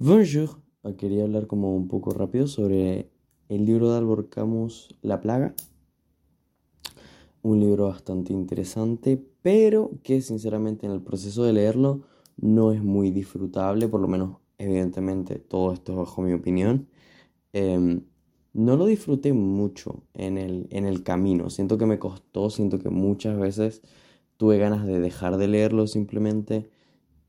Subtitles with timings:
[0.00, 3.10] Bonjour, ah, quería hablar como un poco rápido sobre
[3.48, 5.56] el libro de Albert Camus, La Plaga.
[7.42, 12.02] Un libro bastante interesante, pero que sinceramente en el proceso de leerlo
[12.36, 16.86] no es muy disfrutable, por lo menos evidentemente todo esto es bajo mi opinión.
[17.52, 18.02] Em,
[18.52, 22.90] no lo disfruté mucho en el, en el camino, siento que me costó, siento que
[22.90, 23.82] muchas veces
[24.36, 26.70] tuve ganas de dejar de leerlo simplemente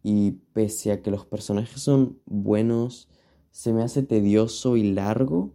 [0.04, 3.10] y pese a que los personajes son buenos,
[3.52, 5.54] se me hace tedioso y largo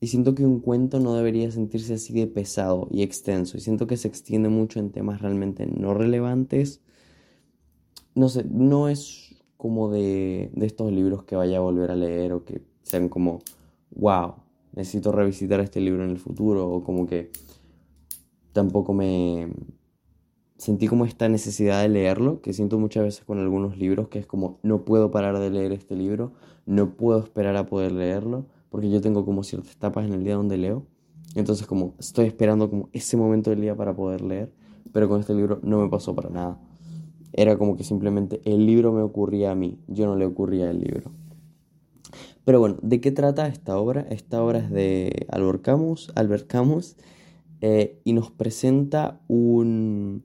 [0.00, 3.86] y siento que un cuento no debería sentirse así de pesado y extenso y siento
[3.86, 6.80] que se extiende mucho en temas realmente no relevantes.
[8.14, 12.32] No sé, no es como de, de estos libros que vaya a volver a leer
[12.32, 13.40] o que sean como,
[13.90, 14.34] wow,
[14.72, 17.30] necesito revisitar este libro en el futuro o como que
[18.52, 19.48] tampoco me,
[20.58, 24.26] sentí como esta necesidad de leerlo, que siento muchas veces con algunos libros, que es
[24.26, 26.32] como no puedo parar de leer este libro,
[26.66, 30.34] no puedo esperar a poder leerlo, porque yo tengo como ciertas etapas en el día
[30.34, 30.84] donde leo,
[31.36, 34.52] entonces como estoy esperando como ese momento del día para poder leer,
[34.92, 36.60] pero con este libro no me pasó para nada.
[37.32, 40.80] Era como que simplemente el libro me ocurría a mí, yo no le ocurría al
[40.80, 41.12] libro.
[42.44, 44.06] Pero bueno, ¿de qué trata esta obra?
[44.10, 46.96] Esta obra es de Albert Camus, Albert Camus
[47.60, 50.24] eh, y nos presenta un,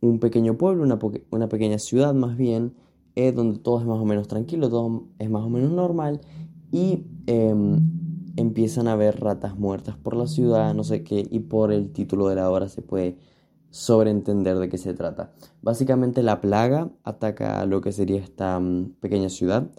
[0.00, 2.74] un pequeño pueblo, una, pequeña ciudad más bien,
[3.16, 6.20] eh, donde todo es más o menos tranquilo, todo es más o menos normal
[6.72, 7.80] y em,
[8.36, 12.28] empiezan a haber ratas muertas por la ciudad, no sé qué, y por el título
[12.28, 13.18] de la obra se puede
[13.70, 15.32] sobreentender de qué se trata.
[15.62, 19.70] Básicamente la plaga ataca lo que sería esta mm, pequeña ciudad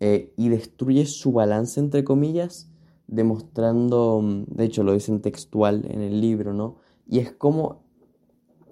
[0.00, 2.68] eh, y destruye su balance, entre comillas,
[3.06, 6.76] demostrando, mm, de hecho lo dicen textual en el libro, ¿no?
[7.08, 7.82] Y es como,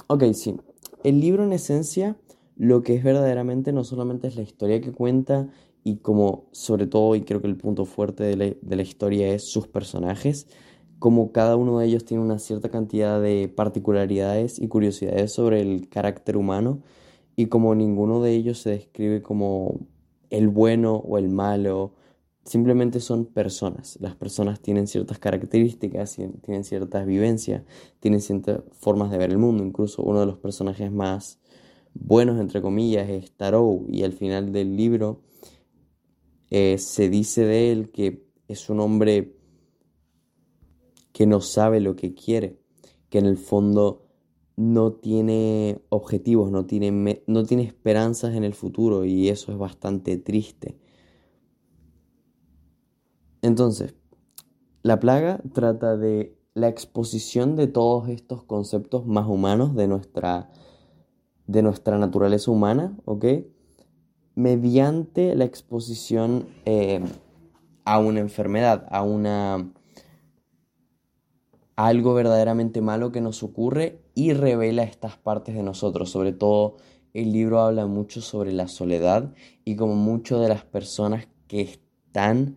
[0.06, 0.56] ok, sí,
[1.05, 2.16] el libro en esencia
[2.56, 5.48] lo que es verdaderamente no solamente es la historia que cuenta
[5.83, 9.69] y como sobre todo, y creo que el punto fuerte de la, historia es sus
[9.69, 10.46] personajes,
[10.98, 15.89] como cada uno de ellos tiene una cierta cantidad de particularidades y curiosidades sobre el
[15.90, 16.80] carácter humano
[17.36, 19.80] y como ninguno de ellos se describe como
[20.30, 21.92] el bueno o el malo,
[22.44, 23.98] simplemente son personas.
[24.00, 27.62] Las personas tienen ciertas características, tienen ciertas vivencias,
[28.00, 29.64] tienen ciertas formas de ver el mundo.
[29.64, 31.40] Incluso uno de los personajes más
[31.94, 33.86] buenos, entre comillas, es Tarot.
[33.88, 35.22] Y al final del libro
[36.50, 39.36] eh, se dice de él que es un hombre
[41.12, 42.58] que no sabe lo que quiere,
[43.08, 44.05] que en el fondo
[44.56, 50.16] no tiene objetivos, no tiene, no tiene esperanzas en el futuro y eso es bastante
[50.16, 50.76] triste.
[53.44, 53.94] Entonces,
[54.82, 60.50] la plaga trata de la exposición de todos estos conceptos más humanos de nuestra,
[61.46, 63.27] de nuestra naturaleza humana, ¿ok?
[64.34, 67.05] Mediante la exposición eh,
[67.84, 69.70] a una enfermedad, a una
[71.76, 76.08] a algo verdaderamente malo que nos ocurre y revela estas partes de nosotros.
[76.08, 76.78] Sobre todo,
[77.12, 79.34] el libro habla mucho sobre la soledad
[79.66, 82.56] y como mucho de las personas que están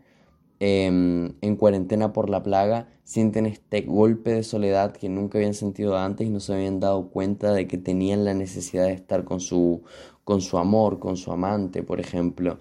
[0.59, 5.97] Em, en cuarentena por la plaga sienten este golpe de soledad que nunca habían sentido
[5.97, 9.39] antes y no se habían dado cuenta de que tenían la necesidad de estar con
[9.39, 9.83] su,
[10.23, 12.57] con su amor, con su amante, por ejemplo.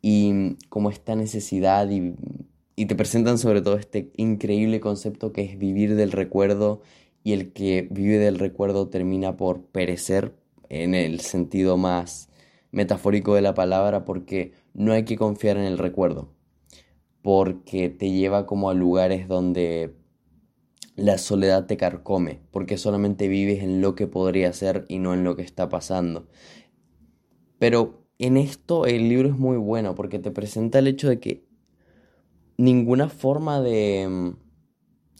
[0.00, 2.14] Y como esta necesidad y,
[2.74, 6.80] y te presentan sobre todo este increíble concepto que es vivir del recuerdo
[7.22, 10.34] y el que vive del recuerdo termina por perecer
[10.70, 12.30] en el sentido más
[12.72, 16.30] metafórico de la palabra porque no hay que confiar en el recuerdo
[17.22, 19.94] porque te lleva como a lugares donde
[20.96, 25.24] la soledad te carcome, porque solamente vives en lo que podría ser y no en
[25.24, 26.28] lo que está pasando.
[27.58, 31.46] Pero en esto el libro es muy bueno porque te presenta el hecho de que
[32.58, 34.36] ninguna forma de mm,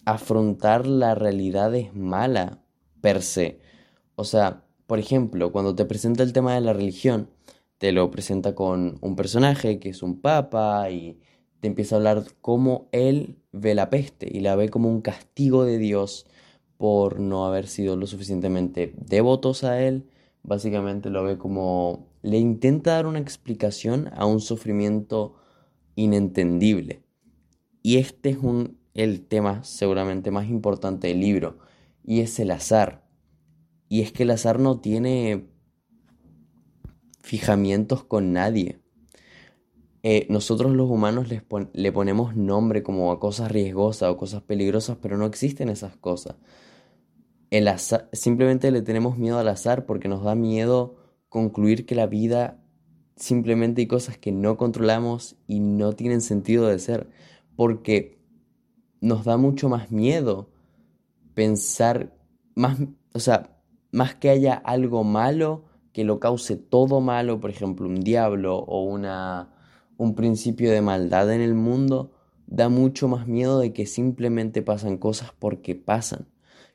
[0.05, 2.63] afrontar la realidad es mala
[3.01, 3.61] per se.
[4.15, 7.31] O sea, por ejemplo, cuando te presenta el tema de la religión,
[7.79, 11.21] te lo presenta con un personaje que es un papa y
[11.61, 15.65] te empieza a hablar cómo él ve la peste y la ve como un castigo
[15.65, 16.27] de Dios
[16.77, 20.09] por no haber sido lo suficientemente devotos a él.
[20.43, 25.35] Básicamente lo ve como le intenta dar una explicación a un sufrimiento
[25.95, 27.03] inentendible.
[27.83, 31.59] Y este es un, el tema seguramente más importante del libro,
[32.05, 33.07] y es el azar.
[33.89, 35.49] Y es que el azar no tiene
[37.21, 38.81] fijamientos con nadie.
[40.03, 45.19] Eh, nosotros los humanos le ponemos nombre como a cosas riesgosas o cosas peligrosas, pero
[45.19, 46.37] no existen esas cosas.
[47.51, 47.69] El
[48.13, 50.97] simplemente le tenemos miedo al azar porque nos da miedo
[51.29, 52.61] concluir que la vida
[53.17, 57.09] simplemente hay cosas que no controlamos y no tienen sentido de ser,
[57.57, 58.19] porque
[59.01, 60.51] nos da mucho más miedo
[61.35, 62.17] pensar,
[62.55, 62.79] más,
[63.13, 63.61] o sea,
[63.93, 68.85] más que haya algo malo que lo cause todo malo, por ejemplo, un diablo o
[68.85, 69.51] una,
[70.01, 72.11] un principio de maldad en el mundo,
[72.47, 76.27] da mucho más miedo de que simplemente pasan cosas porque pasan,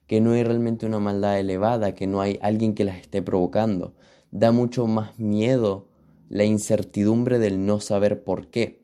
[0.06, 3.96] que no hay realmente una maldad elevada, que no hay alguien que las esté provocando.
[4.30, 5.88] Da mucho más miedo
[6.30, 8.84] la incertidumbre del no saber por qué,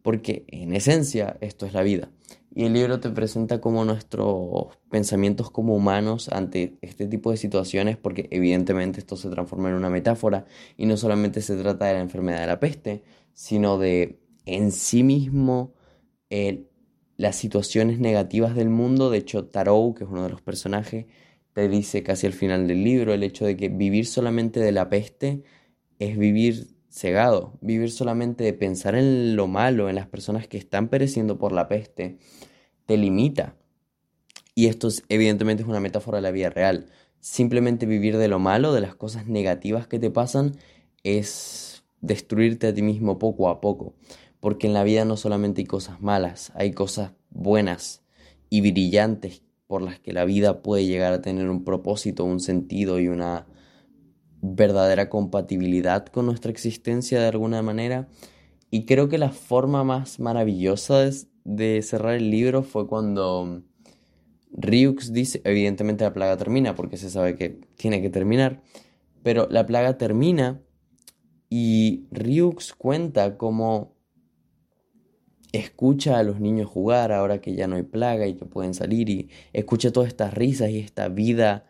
[0.00, 2.08] porque en esencia esto es la vida.
[2.54, 7.98] Y el libro te presenta como nuestros pensamientos como humanos ante este tipo de situaciones,
[7.98, 10.46] porque evidentemente esto se transforma en una metáfora
[10.78, 13.02] y no solamente se trata de la enfermedad de la peste,
[13.34, 15.74] sino de en sí mismo
[17.16, 19.10] las situaciones negativas del mundo.
[19.10, 21.06] De hecho, Tarot, que es uno de los personajes,
[21.52, 24.88] te dice casi al final del libro el hecho de que vivir solamente de la
[24.88, 25.42] peste
[25.98, 30.88] es vivir cegado, vivir solamente de pensar en lo malo, en las personas que están
[30.88, 32.18] pereciendo por la peste,
[32.86, 33.56] te limita.
[34.54, 36.90] Y esto evidentemente es una metáfora de la vida real.
[37.20, 40.56] Simplemente vivir de lo malo, de las cosas negativas que te pasan,
[41.02, 41.71] es
[42.02, 43.94] destruirte a ti mismo poco a poco.
[44.40, 48.02] Porque en la vida no solamente hay cosas malas, hay cosas buenas
[48.50, 53.00] y brillantes por las que la vida puede llegar a tener un propósito, un sentido
[53.00, 53.46] y una
[54.42, 58.08] verdadera compatibilidad con nuestra existencia de alguna manera.
[58.70, 61.08] Y creo que la forma más maravillosa
[61.44, 63.62] de, cerrar el libro fue cuando
[64.52, 68.60] Ryux dice, evidentemente la plaga termina porque se sabe que tiene que terminar,
[69.22, 70.60] pero la plaga termina
[71.54, 73.94] y Ryux cuenta cómo
[75.52, 79.10] escucha a los niños jugar ahora que ya no hay plaga y que pueden salir
[79.10, 81.66] y escucha todas estas risas y esta vida,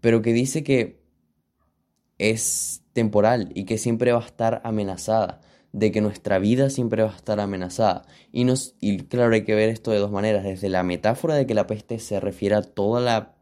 [0.00, 1.02] pero que dice que
[2.18, 5.40] es temporal y que siempre va a estar amenazada,
[5.72, 8.02] de que nuestra vida siempre va a estar amenazada.
[8.30, 11.46] Y, nos, y claro, hay que ver esto de dos maneras, desde la metáfora de
[11.46, 13.37] que la peste se refiere a toda la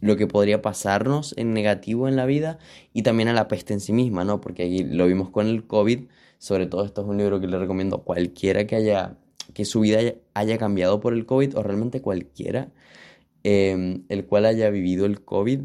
[0.00, 2.58] lo que podría pasarnos en negativo en la vida
[2.92, 4.40] y también a la peste en sí misma, ¿no?
[4.40, 6.06] Porque ahí lo vimos con el COVID,
[6.38, 9.16] sobre todo esto es un libro que le recomiendo a cualquiera que haya
[9.54, 10.00] que su vida
[10.34, 12.68] haya, cambiado por el COVID o realmente cualquiera
[13.44, 15.62] eh, el cual haya vivido el COVID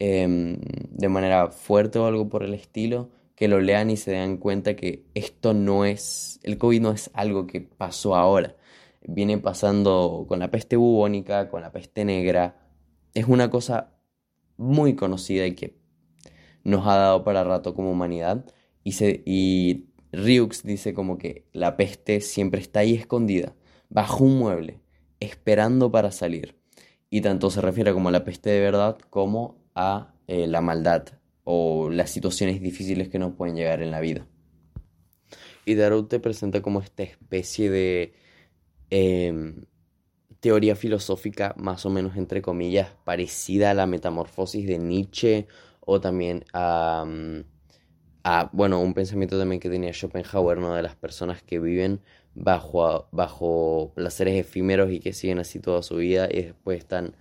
[0.00, 0.60] Em,
[0.90, 4.76] de manera fuerte o algo por el estilo, que lo lean y se den cuenta
[4.76, 8.54] que esto no es, el COVID no es algo que pasó ahora,
[9.02, 12.67] viene pasando con la peste bubónica, con la peste negra,
[13.18, 13.94] es una cosa
[14.56, 15.76] muy conocida y que
[16.64, 18.44] nos ha dado para rato como humanidad
[18.84, 19.22] y, se,
[20.12, 23.54] Ryux dice como que la peste siempre está ahí escondida,
[23.88, 24.80] bajo un mueble,
[25.20, 26.56] esperando para salir.
[27.10, 31.06] Y tanto se refiere como a la peste de verdad como a eh, la maldad
[31.44, 34.26] o las situaciones difíciles que nos pueden llegar en la vida.
[35.64, 38.14] Y Darut te presenta como esta especie de
[38.90, 39.64] em,
[40.40, 45.46] teoría filosófica más o menos entre comillas parecida a la metamorfosis de Nietzsche
[45.80, 47.44] o también a, mm,
[48.24, 50.74] a bueno, un pensamiento también que tenía Schopenhauer, ¿no?
[50.74, 52.00] de las personas que viven
[52.34, 57.14] bajo, bajo placeres efímeros y que siguen así toda su vida y después están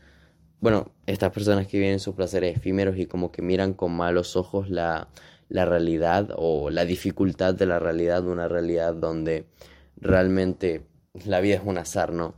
[0.59, 4.69] bueno, estas personas que viven sus placeres efímeros y como que miran con malos ojos
[4.69, 5.07] la,
[5.49, 9.45] la realidad o la dificultad de la realidad, una realidad donde
[9.97, 10.83] realmente
[11.25, 12.33] la vida es un azar, ¿no?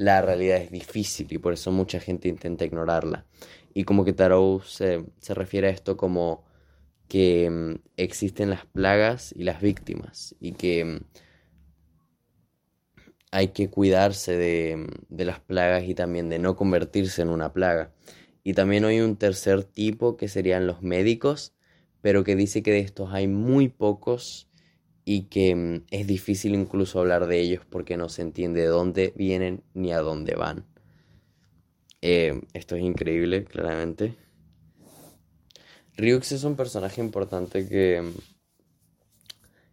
[0.00, 3.26] La realidad es difícil y por eso mucha gente intenta ignorarla.
[3.74, 6.42] Y como que Tarot se, se refiere a esto como
[7.06, 11.00] que mm, existen las plagas y las víctimas y que mm,
[13.30, 17.92] hay que cuidarse de, las plagas y también de no convertirse en una plaga.
[18.42, 21.52] Y también hay un tercer tipo que serían los médicos,
[22.00, 24.48] pero que dice que de estos hay muy pocos
[25.04, 29.12] y que mm, es difícil incluso hablar de ellos porque no se entiende de dónde
[29.16, 30.66] vienen ni a dónde van.
[32.02, 34.14] Eh, esto es increíble, claramente.
[35.96, 38.40] Ryux es un personaje importante que mm,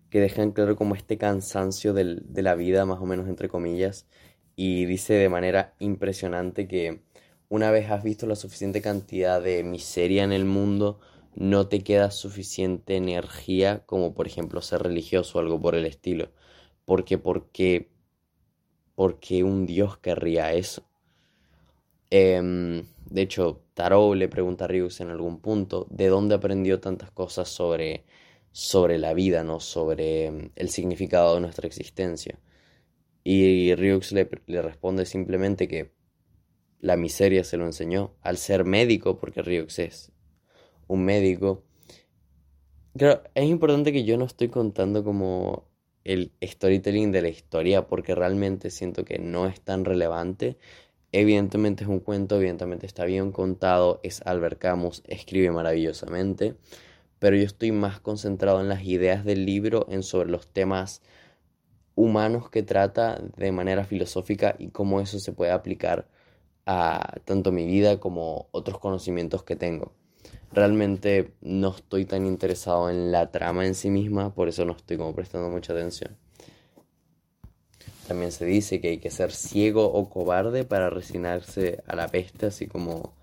[0.09, 4.07] que dejan claro como este cansancio de la vida, más o menos entre comillas,
[4.55, 7.01] y dice de manera impresionante que
[7.49, 10.99] una vez has visto la suficiente cantidad de miseria en el mundo,
[11.37, 16.31] no te queda suficiente energía como por ejemplo ser religioso o algo por el estilo.
[16.85, 17.89] Porque, porque,
[18.95, 20.83] porque un Dios querría eso.
[22.09, 27.11] Em, de hecho, Tarot le pregunta a Ryux en algún punto de dónde aprendió tantas
[27.11, 28.05] cosas sobre
[28.51, 29.59] sobre la vida, ¿no?
[29.59, 32.39] Sobre mm, el significado de nuestra existencia.
[33.23, 35.91] Y Ryux le, le responde simplemente que
[36.79, 40.11] la miseria se lo enseñó al ser médico, porque Ryux es
[40.87, 41.63] un médico,
[42.97, 45.67] Creo, es importante que yo no estoy contando como
[46.03, 50.57] el storytelling de la historia porque realmente siento que no es tan relevante.
[51.11, 56.55] Evidentemente es un cuento, evidentemente está bien contado, es Albert Camus, escribe maravillosamente,
[57.19, 61.03] pero yo estoy más concentrado en las ideas del libro, en sobre los temas
[61.95, 66.07] humanos que trata de manera filosófica y cómo eso se puede aplicar
[66.65, 69.93] a tanto mi vida como otros conocimientos que tengo.
[70.51, 74.97] Realmente no estoy tan interesado en la trama en sí misma, por eso no estoy
[74.97, 76.17] como prestando mucha atención.
[78.07, 82.45] También se dice que hay que ser ciego o cobarde para resignarse a la peste,
[82.45, 83.13] así como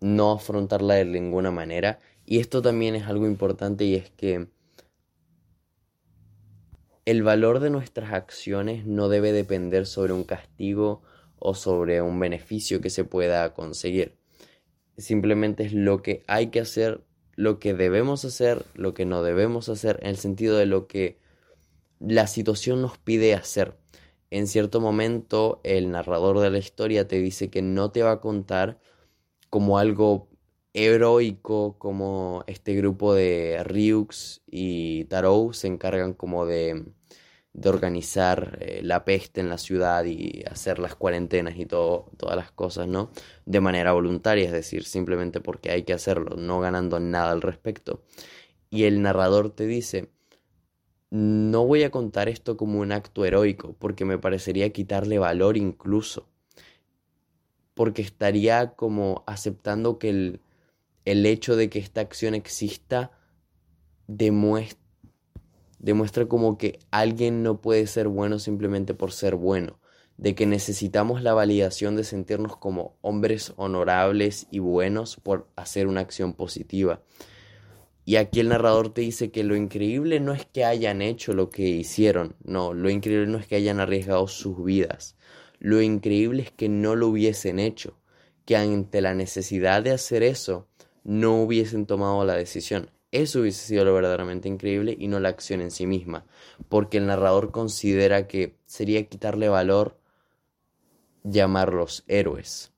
[0.00, 1.98] no afrontarla de ninguna manera.
[2.24, 4.48] Y esto también es algo importante y es que
[7.04, 11.02] el valor de nuestras acciones no debe depender sobre un castigo
[11.38, 14.16] o sobre un beneficio que se pueda conseguir.
[14.96, 17.04] Simplemente es lo que hay que hacer,
[17.36, 21.18] lo que debemos hacer, lo que no debemos hacer, en el sentido de lo que
[22.00, 23.76] la situación nos pide hacer.
[24.30, 28.20] En cierto momento el narrador de la historia te dice que no te va a
[28.20, 28.78] contar
[29.50, 30.28] como algo
[30.72, 36.84] heroico, como este grupo de Ryux y Tarou se encargan como de,
[37.54, 42.36] de organizar eh, la peste en la ciudad y hacer las cuarentenas y todo, todas
[42.36, 43.10] las cosas, ¿no?
[43.46, 48.02] De manera voluntaria, es decir, simplemente porque hay que hacerlo, no ganando nada al respecto.
[48.70, 50.10] Y el narrador te dice,
[51.10, 56.28] no voy a contar esto como un acto heroico, porque me parecería quitarle valor incluso,
[57.74, 60.40] porque estaría como aceptando que el,
[61.04, 63.12] el hecho de que esta acción exista
[64.08, 64.83] demuestra,
[65.84, 69.78] demuestra como que alguien no puede ser bueno simplemente por ser bueno,
[70.16, 76.00] de que necesitamos la validación de sentirnos como hombres honorables y buenos por hacer una
[76.00, 77.02] acción positiva.
[78.06, 81.50] Y aquí el narrador te dice que lo increíble no es que hayan hecho lo
[81.50, 85.16] que hicieron, no, lo increíble no es que hayan arriesgado sus vidas,
[85.58, 87.98] lo increíble es que no lo hubiesen hecho,
[88.46, 90.66] que ante la necesidad de hacer eso,
[91.02, 92.90] no hubiesen tomado la decisión.
[93.14, 96.26] Eso hubiese sido lo verdaderamente increíble y no la acción en sí misma,
[96.68, 99.96] porque el narrador considera que sería quitarle valor
[101.22, 102.72] llamarlos héroes.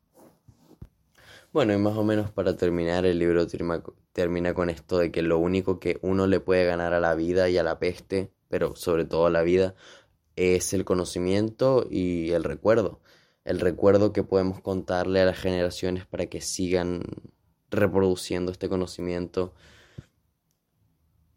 [1.55, 3.47] Bueno, y más o menos para terminar, el libro
[4.12, 7.49] termina con esto de que lo único que uno le puede ganar a la vida
[7.49, 9.75] y a la peste, pero sobre todo a la vida,
[10.37, 13.00] es el conocimiento y el recuerdo.
[13.47, 17.05] El recuerdo que podemos contarle a las generaciones para que sigan
[17.71, 19.55] reproduciendo este conocimiento.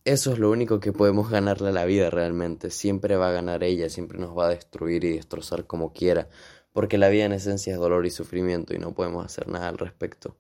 [0.06, 2.72] Eso es lo único que podemos ganarle a la vida realmente.
[2.72, 6.30] Siempre va a ganar ella, siempre nos va a destruir y destrozar como quiera
[6.74, 9.78] porque la vida en esencia es dolor y sufrimiento y no podemos hacer nada al
[9.78, 10.38] respecto.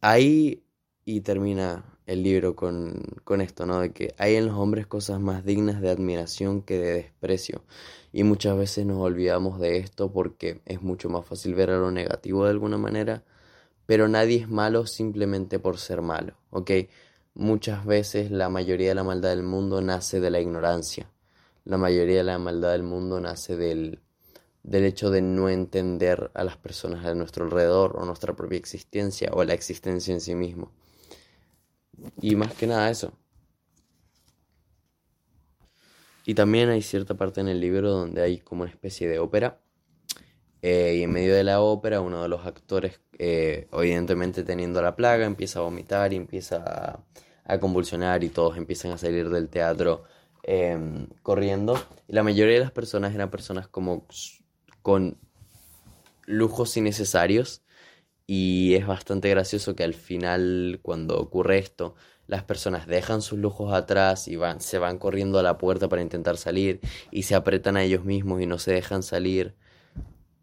[0.00, 0.64] Ahí,
[1.04, 3.80] y termina el libro con, con, esto, ¿no?
[3.80, 7.64] De que hay en los hombres cosas más dignas de admiración que de desprecio.
[8.12, 11.90] Y muchas veces nos olvidamos de esto porque es mucho más fácil ver a lo
[11.90, 13.24] negativo de alguna manera,
[13.88, 16.70] pero nadie es malo simplemente por ser malo, ¿ok?
[17.34, 21.10] Muchas veces la mayoría de la maldad del mundo nace de la ignorancia
[21.68, 24.00] la mayoría de la maldad del mundo nace del,
[24.62, 29.30] del hecho de no entender a las personas a nuestro alrededor o nuestra propia existencia
[29.34, 30.72] o la existencia en sí mismo.
[32.22, 33.12] Y más que nada eso.
[36.24, 39.60] Y también hay cierta parte en el libro donde hay como una especie de ópera.
[40.62, 44.96] Eh, y en medio de la ópera uno de los actores, eh, evidentemente teniendo la
[44.96, 47.04] plaga, empieza a vomitar y empieza
[47.44, 50.04] a, convulsionar y todos empiezan a salir del teatro
[50.50, 51.78] Em, corriendo.
[52.06, 54.06] Y la mayoría de las personas eran personas como
[54.80, 55.18] con
[56.24, 57.62] lujos innecesarios.
[58.26, 61.96] Y es bastante gracioso que al final, cuando ocurre esto,
[62.26, 66.00] las personas dejan sus lujos atrás y van, se van corriendo a la puerta para
[66.00, 69.54] intentar salir y se apretan a ellos mismos y no se dejan salir.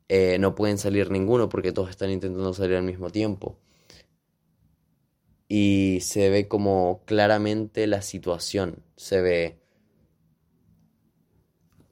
[0.07, 3.57] Eh, no pueden salir ninguno porque todos están intentando salir al mismo tiempo.
[5.47, 8.83] Y se ve como claramente la situación.
[8.95, 9.59] Se ve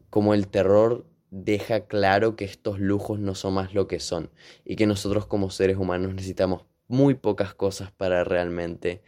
[0.10, 4.29] como el terror deja claro que estos lujos no son más lo que son
[4.63, 9.01] y que nosotros como seres humanos necesitamos muy pocas cosas para realmente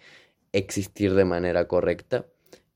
[0.51, 2.25] existir de manera correcta.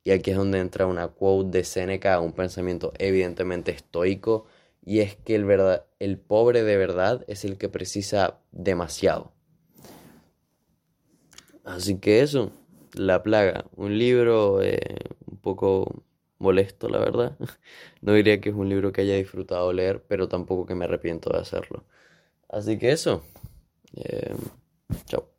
[0.04, 4.46] Y aquí es donde entra una quote de Seneca, un pensamiento evidentemente estoico,
[4.86, 9.34] y es que el, verdad, el pobre de verdad es el que precisa demasiado.
[11.64, 12.52] Así que eso,
[12.94, 14.80] La Plaga, un libro eh,
[15.26, 16.04] un poco
[16.40, 17.38] molesto, la verdad.
[18.02, 21.30] No diría que es un libro que haya disfrutado leer, pero tampoco que me arrepiento
[21.32, 21.84] de hacerlo.
[22.50, 23.24] Así que eso,
[23.96, 24.36] Eh,
[25.08, 25.30] chao.